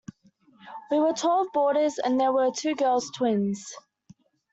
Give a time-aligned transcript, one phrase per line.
[0.89, 3.71] We were twelve boarders, and there were two girls, twins.